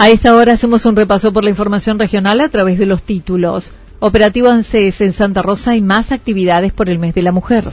[0.00, 3.72] A esta hora hacemos un repaso por la información regional a través de los títulos.
[3.98, 7.64] Operativo ANSES en Santa Rosa y más actividades por el mes de la mujer.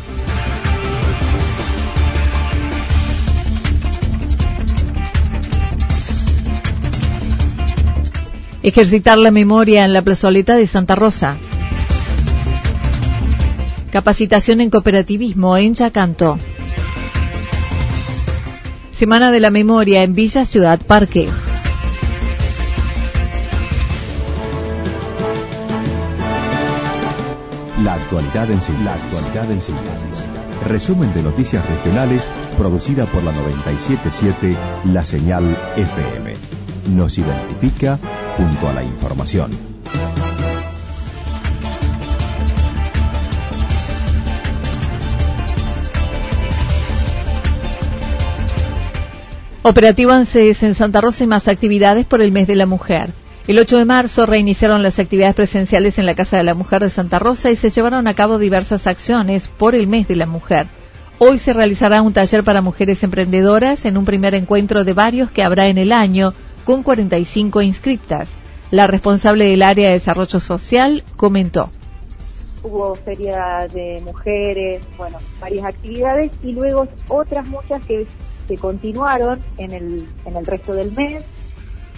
[8.63, 11.37] Ejercitar la memoria en la plazoleta de Santa Rosa.
[13.91, 16.39] Capacitación en cooperativismo en Chacanto.
[18.93, 21.29] Semana de la Memoria en Villa Ciudad Parque.
[27.86, 30.25] La actualidad en síntesis.
[30.67, 32.27] Resumen de noticias regionales
[32.58, 35.44] producida por la 977 La Señal
[35.75, 36.33] FM.
[36.95, 38.00] Nos identifica
[38.37, 39.52] junto a la información.
[49.61, 53.14] Operativo ANSES en Santa Rosa y más actividades por el mes de la mujer.
[53.48, 56.89] El 8 de marzo reiniciaron las actividades presenciales en la Casa de la Mujer de
[56.89, 60.66] Santa Rosa y se llevaron a cabo diversas acciones por el mes de la mujer.
[61.20, 65.44] Hoy se realizará un taller para mujeres emprendedoras en un primer encuentro de varios que
[65.44, 66.33] habrá en el año
[66.64, 68.32] con 45 inscriptas.
[68.72, 71.70] La responsable del área de desarrollo social comentó.
[72.64, 78.08] Hubo feria de mujeres, bueno, varias actividades y luego otras muchas que
[78.48, 81.23] se continuaron en el, en el resto del mes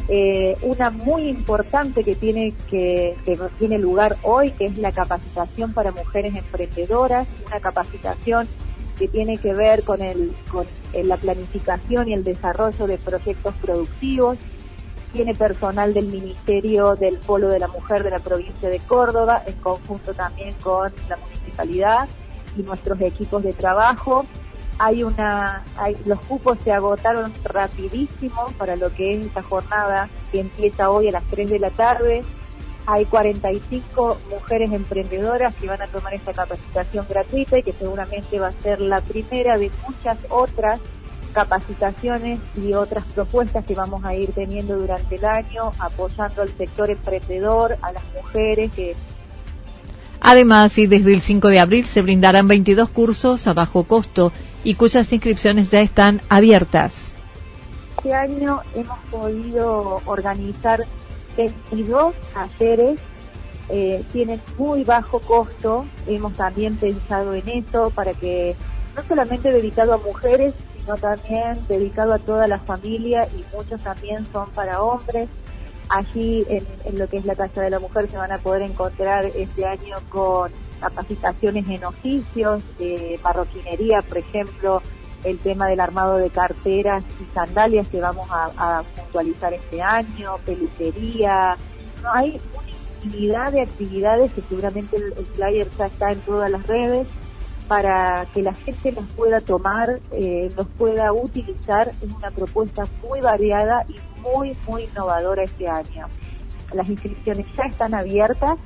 [0.09, 5.73] eh, una muy importante que tiene que, que tiene lugar hoy, que es la capacitación
[5.73, 8.47] para mujeres emprendedoras, una capacitación
[8.97, 14.37] que tiene que ver con, el, con la planificación y el desarrollo de proyectos productivos.
[15.13, 19.55] Tiene personal del Ministerio del Polo de la Mujer de la provincia de Córdoba, en
[19.55, 22.07] conjunto también con la municipalidad
[22.57, 24.25] y nuestros equipos de trabajo
[24.79, 30.41] hay una, hay, los cupos se agotaron rapidísimo para lo que es esta jornada que
[30.41, 32.23] empieza hoy a las 3 de la tarde.
[32.85, 38.47] Hay 45 mujeres emprendedoras que van a tomar esta capacitación gratuita y que seguramente va
[38.47, 40.79] a ser la primera de muchas otras
[41.33, 46.89] capacitaciones y otras propuestas que vamos a ir teniendo durante el año, apoyando al sector
[46.89, 48.95] emprendedor, a las mujeres que
[50.29, 54.75] Además, y desde el 5 de abril se brindarán 22 cursos a bajo costo y
[54.75, 57.13] cuyas inscripciones ya están abiertas.
[57.95, 60.83] Este año hemos podido organizar
[61.37, 62.99] 22 talleres,
[63.69, 68.57] eh, tienen muy bajo costo, hemos también pensado en eso para que
[68.97, 74.27] no solamente dedicado a mujeres, sino también dedicado a toda la familia y muchos también
[74.33, 75.29] son para hombres.
[75.89, 79.25] Allí en, lo que es la Casa de la Mujer se van a poder encontrar
[79.25, 84.81] este año con capacitaciones en oficios, de marroquinería, por ejemplo,
[85.23, 91.55] el tema del armado de carteras y sandalias que vamos a, puntualizar este año, peluquería.
[92.03, 96.65] No, hay una infinidad de actividades que seguramente el, flyer ya está en todas las
[96.67, 97.07] redes
[97.67, 101.91] para que la gente las pueda tomar, eh, los pueda utilizar.
[102.01, 103.95] Es una propuesta muy variada y
[104.33, 106.07] muy, muy innovadora este año.
[106.73, 108.57] Las inscripciones ya están abiertas,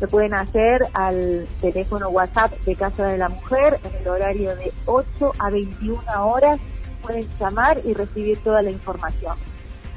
[0.00, 4.72] se pueden hacer al teléfono WhatsApp de Casa de la Mujer en el horario de
[4.86, 6.60] 8 a 21 horas.
[7.02, 9.36] Pueden llamar y recibir toda la información.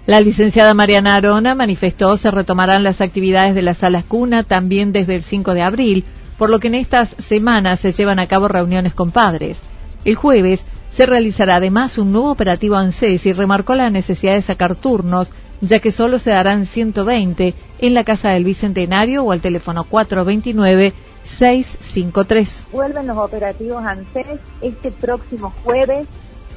[0.05, 5.15] La licenciada Mariana Arona manifestó se retomarán las actividades de la sala cuna también desde
[5.15, 6.05] el 5 de abril,
[6.37, 9.61] por lo que en estas semanas se llevan a cabo reuniones con padres.
[10.05, 10.63] El jueves
[10.97, 15.79] se realizará además un nuevo operativo ANSES y remarcó la necesidad de sacar turnos ya
[15.79, 22.71] que solo se darán 120 en la Casa del Bicentenario o al teléfono 429-653.
[22.71, 26.07] Vuelven los operativos ANSES este próximo jueves.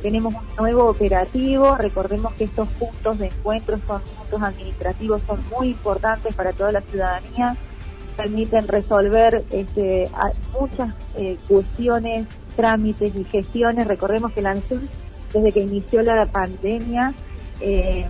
[0.00, 1.76] Tenemos un nuevo operativo.
[1.76, 6.80] Recordemos que estos puntos de encuentro son puntos administrativos, son muy importantes para toda la
[6.80, 7.58] ciudadanía.
[8.16, 10.08] Permiten resolver este,
[10.58, 12.26] muchas eh, cuestiones,
[12.60, 13.86] trámites y gestiones.
[13.86, 14.80] Recordemos que el ANSES,
[15.32, 17.14] desde que inició la pandemia,
[17.60, 18.06] eh,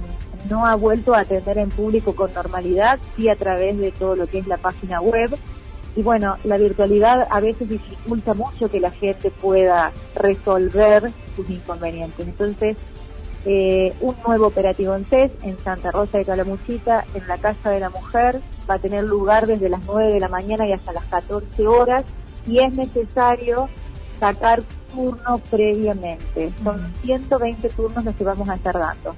[0.49, 4.27] no ha vuelto a atender en público con normalidad, sí a través de todo lo
[4.27, 5.37] que es la página web.
[5.95, 12.27] Y bueno, la virtualidad a veces dificulta mucho que la gente pueda resolver sus inconvenientes.
[12.27, 12.77] Entonces,
[13.45, 17.81] eh, un nuevo operativo en CES en Santa Rosa de Calamuchita, en la Casa de
[17.81, 21.05] la Mujer, va a tener lugar desde las 9 de la mañana y hasta las
[21.05, 22.05] 14 horas
[22.47, 23.69] y es necesario
[24.21, 24.63] sacar
[24.95, 26.53] turno previamente.
[26.63, 29.17] Son 120 turnos los que vamos a estar dando.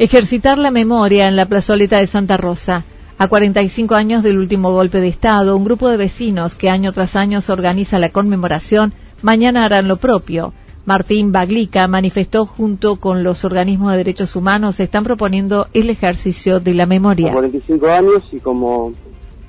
[0.00, 2.84] Ejercitar la memoria en la plazoleta de Santa Rosa.
[3.20, 7.16] A 45 años del último golpe de Estado, un grupo de vecinos que año tras
[7.16, 8.92] año organiza la conmemoración,
[9.22, 10.52] mañana harán lo propio.
[10.84, 16.74] Martín Baglica manifestó junto con los organismos de derechos humanos están proponiendo el ejercicio de
[16.74, 17.32] la memoria.
[17.32, 18.92] 45 años y como,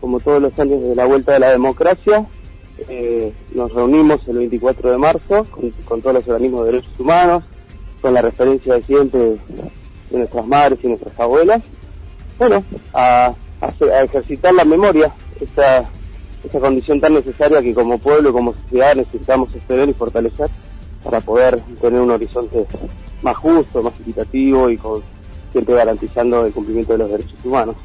[0.02, 2.28] como todos los años de la vuelta de la democracia,
[2.88, 5.46] eh, nos reunimos el 24 de marzo
[5.86, 7.44] con, todos los organismos de derechos humanos,
[8.02, 11.62] con la referencia de siempre de nuestras madres y nuestras abuelas,
[12.38, 13.34] bueno, a,
[14.04, 15.90] ejercitar la memoria, esa,
[16.44, 20.50] esa condición tan necesaria que como pueblo, como sociedad necesitamos extender y fortalecer
[21.04, 22.66] para poder tener un horizonte
[23.22, 25.02] más justo, más equitativo y con,
[25.52, 27.76] siempre garantizando el cumplimiento de los derechos humanos.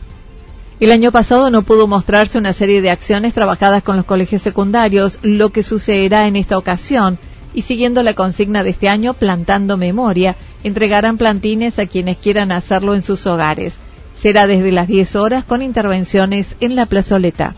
[0.81, 5.19] El año pasado no pudo mostrarse una serie de acciones trabajadas con los colegios secundarios,
[5.23, 7.19] lo que sucederá en esta ocasión
[7.55, 12.95] y siguiendo la consigna de este año, plantando memoria, entregarán plantines a quienes quieran hacerlo
[12.95, 13.77] en sus hogares.
[14.17, 17.55] Será desde las 10 horas con intervenciones en la plazoleta.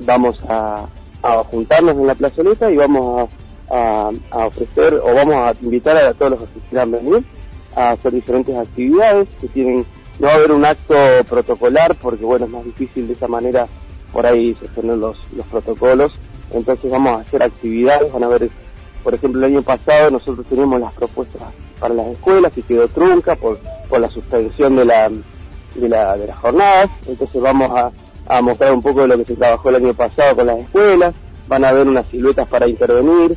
[0.00, 0.86] Vamos a,
[1.50, 6.40] juntarnos en la plazoleta y vamos a, ofrecer o vamos a invitar a todos los
[6.48, 7.24] que quieran venir
[7.74, 9.84] a hacer diferentes actividades que tienen
[10.18, 10.94] no va a haber un acto
[11.28, 13.66] protocolar porque bueno es más difícil de esa manera
[14.12, 16.12] por ahí sostener los, los protocolos
[16.52, 18.50] entonces vamos a hacer actividades van a haber
[19.06, 21.40] por ejemplo, el año pasado nosotros teníamos las propuestas
[21.78, 25.08] para las escuelas y quedó trunca por, por la suspensión de la,
[25.76, 26.90] de, la, de las jornadas.
[27.06, 27.92] Entonces vamos a,
[28.26, 31.14] a mostrar un poco de lo que se trabajó el año pasado con las escuelas.
[31.46, 33.36] Van a haber unas siluetas para intervenir.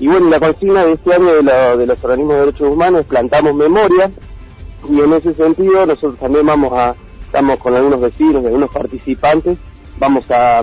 [0.00, 1.26] Y bueno, la consigna de este año
[1.76, 4.10] de, los organismos de derechos humanos es plantamos memoria.
[4.88, 6.94] Y en ese sentido nosotros también vamos a,
[7.26, 9.58] estamos con algunos vecinos algunos participantes,
[9.98, 10.62] vamos a,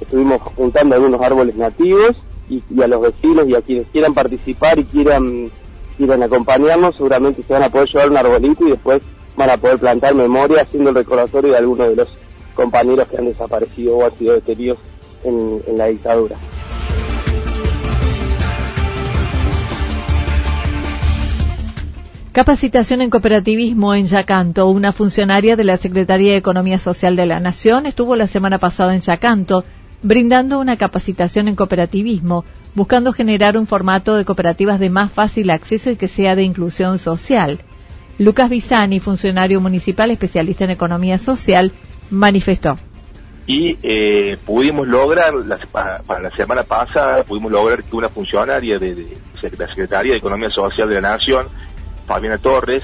[0.00, 2.16] estuvimos juntando algunos árboles nativos
[2.50, 5.52] y, a los vecinos y a quienes quieran participar y quieran,
[5.96, 9.02] quieran acompañarnos, seguramente se van a poder llevar un arbolito y después
[9.36, 12.08] van a poder plantar memoria haciendo el recordatorio de algunos de los
[12.56, 14.78] compañeros que han desaparecido o han sido detenidos
[15.22, 16.36] en, en la dictadura.
[22.34, 24.66] Capacitación en cooperativismo en Yacanto.
[24.66, 28.92] Una funcionaria de la Secretaría de Economía Social de la Nación estuvo la semana pasada
[28.92, 29.62] en Yacanto
[30.02, 32.44] brindando una capacitación en cooperativismo,
[32.74, 36.98] buscando generar un formato de cooperativas de más fácil acceso y que sea de inclusión
[36.98, 37.60] social.
[38.18, 41.70] Lucas Bisani, funcionario municipal especialista en economía social,
[42.10, 42.76] manifestó.
[43.46, 45.34] Y eh, pudimos lograr,
[46.04, 49.16] para la semana pasada, pudimos lograr que una funcionaria de,
[49.56, 51.46] la Secretaría de Economía Social de la Nación,
[52.06, 52.82] Fabiana Torres,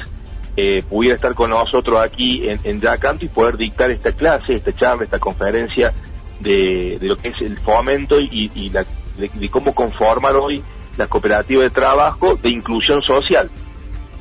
[0.56, 4.74] eh, pudiera estar con nosotros aquí en, en Yacanto y poder dictar esta clase, esta
[4.74, 5.92] charla, esta conferencia
[6.40, 8.84] de, lo que es el fomento y, la,
[9.16, 10.62] de, cómo conformar hoy
[10.96, 13.50] la cooperativa de trabajo de inclusión social.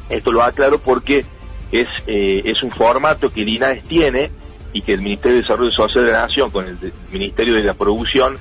[0.09, 1.25] Esto lo aclaro porque
[1.71, 4.31] es, eh, es un formato que el INAES tiene
[4.71, 6.77] y que el Ministerio de Desarrollo Social de la Nación con el,
[7.11, 8.37] Ministerio de la Producción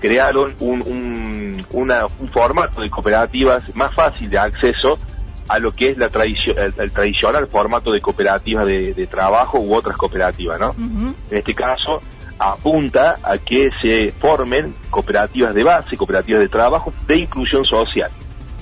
[0.00, 4.98] crearon un, un, un formato de cooperativas más fácil de acceso
[5.50, 9.96] a lo que es la tradición, el, tradicional formato de cooperativas de, trabajo u otras
[9.96, 10.70] cooperativas, ¿no?
[10.78, 12.00] En este caso,
[12.38, 18.12] apunta a que se formen cooperativas de base, cooperativas de trabajo de inclusión social.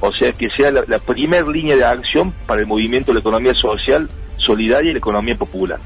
[0.00, 3.20] O sea, que sea la, la primera línea de acción para el movimiento de la
[3.20, 5.78] economía social, solidaria y la economía popular.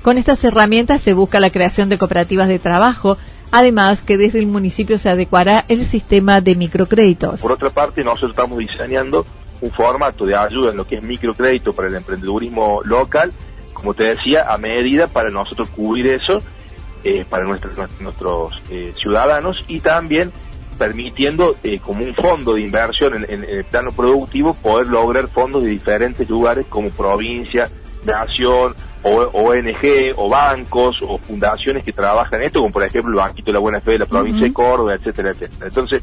[0.00, 3.18] Con estas herramientas se busca la creación de cooperativas de trabajo,
[3.50, 7.42] además que desde el municipio se adecuará el sistema de microcréditos.
[7.42, 9.26] Por otra parte, nosotros estamos diseñando
[9.62, 13.32] un formato de ayuda en lo que es microcrédito para el emprendedurismo local,
[13.72, 16.42] como te decía, a medida para nosotros cubrir eso
[17.04, 20.32] eh, para nuestros, nuestros eh, ciudadanos y también
[20.78, 25.70] permitiendo eh, como un fondo de inversión en, el plano productivo poder lograr fondos de
[25.70, 27.70] diferentes lugares como provincia,
[28.04, 33.16] nación, o, ONG o bancos o fundaciones que trabajan en esto, como por ejemplo el
[33.16, 35.66] Banquito de la Buena Fe de la provincia de Córdoba, etcétera, etcétera.
[35.66, 36.02] Entonces,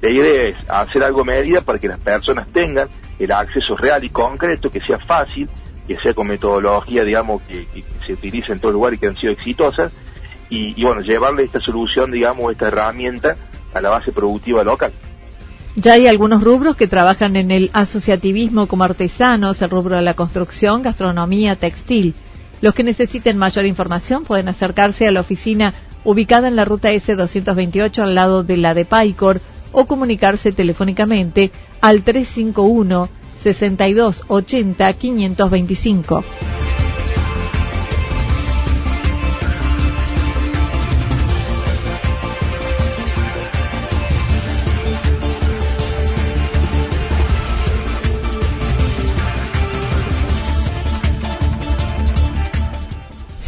[0.00, 2.88] la idea es hacer algo medida para que las personas tengan
[3.18, 5.48] el acceso real y concreto, que sea fácil,
[5.86, 7.66] que sea con metodología, digamos, que,
[8.06, 9.92] se utilice en todo lugar y que han sido exitosas,
[10.48, 13.36] y, bueno, llevarle esta solución, digamos, esta herramienta
[13.72, 14.90] a la base productiva local.
[15.76, 20.14] Ya hay algunos rubros que trabajan en el asociativismo como artesanos, el rubro de la
[20.14, 22.14] construcción, gastronomía, textil.
[22.60, 28.02] Los que necesiten mayor información pueden acercarse a la oficina ubicada en la ruta S228
[28.02, 29.40] al lado de la de Paicor
[29.72, 31.50] o comunicarse telefónicamente
[31.80, 33.08] al 351
[33.42, 36.24] 6280 525.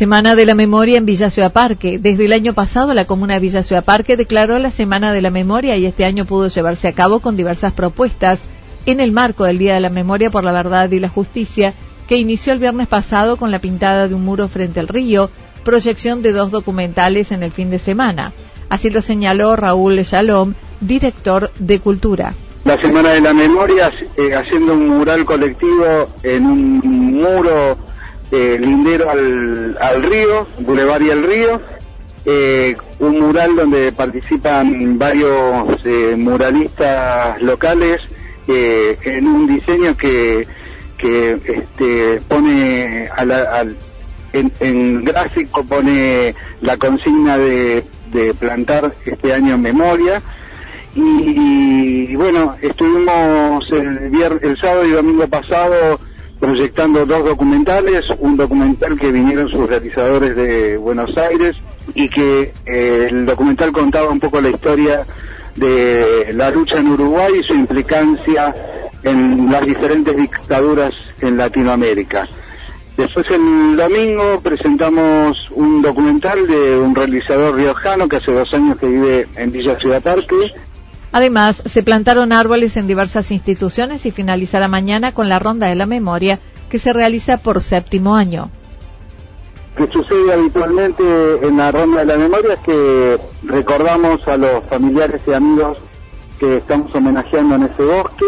[0.02, 1.96] Semana de la Memoria en Villa Ciudad Parque.
[1.96, 5.30] Desde el año pasado, la comuna de Villa Ciudad Parque declaró la Semana de la
[5.30, 8.40] Memoria y este año pudo llevarse a cabo con diversas propuestas
[8.84, 11.74] en el marco del Día de la Memoria por la Verdad y la Justicia,
[12.08, 15.30] que inició el viernes pasado con la pintada de un muro frente al río,
[15.64, 18.32] proyección de dos documentales en el fin de semana.
[18.70, 22.34] Así lo señaló Raúl Shalom, director de Cultura.
[22.64, 26.78] La Semana de la Memoria, eh, haciendo un mural colectivo en un
[27.12, 27.91] muro
[28.32, 31.60] eh, lindero al, al, río, Boulevard y el río,
[32.24, 38.00] eh, un mural donde participan varios eh, muralistas locales
[38.48, 40.46] en un diseño que,
[40.98, 43.76] que este, pone al,
[44.32, 50.22] en, gráfico pone la consigna de, de plantar este año en memoria.
[50.94, 54.10] Y, bueno, estuvimos el,
[54.42, 55.98] el sábado y domingo pasado
[56.42, 61.54] proyectando dos documentales, un documental que vinieron sus realizadores de Buenos Aires
[61.94, 65.06] y que eh, el documental contaba un poco la historia
[65.54, 68.52] de la lucha en Uruguay y su implicancia
[69.04, 72.26] en las diferentes dictaduras en Latinoamérica.
[72.96, 78.86] Después el domingo presentamos un documental de un realizador riojano que hace dos años que
[78.86, 80.52] vive en Villa Ciudad Parque
[81.12, 85.84] Además, se plantaron árboles en diversas instituciones y finalizará mañana con la Ronda de la
[85.84, 86.40] Memoria,
[86.70, 88.50] que se realiza por séptimo año.
[89.76, 91.02] Lo que sucede habitualmente
[91.46, 95.78] en la Ronda de la Memoria es que recordamos a los familiares y amigos
[96.38, 98.24] que estamos homenajeando en ese bosque,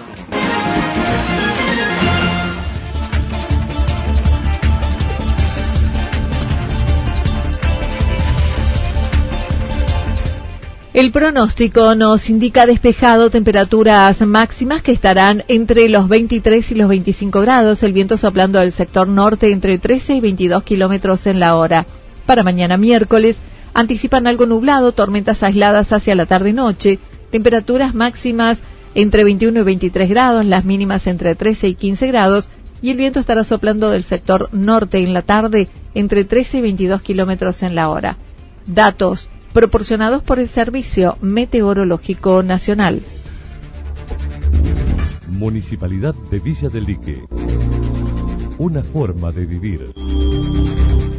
[10.92, 17.40] El pronóstico nos indica despejado temperaturas máximas que estarán entre los 23 y los 25
[17.40, 21.86] grados, el viento soplando del sector norte entre 13 y 22 kilómetros en la hora.
[22.30, 23.36] Para mañana miércoles
[23.74, 27.00] anticipan algo nublado, tormentas aisladas hacia la tarde-noche,
[27.32, 28.62] temperaturas máximas
[28.94, 32.48] entre 21 y 23 grados, las mínimas entre 13 y 15 grados,
[32.80, 37.02] y el viento estará soplando del sector norte en la tarde entre 13 y 22
[37.02, 38.16] kilómetros en la hora.
[38.64, 43.00] Datos proporcionados por el Servicio Meteorológico Nacional.
[45.26, 47.24] Municipalidad de Villa del Lique.
[48.58, 49.92] Una forma de vivir.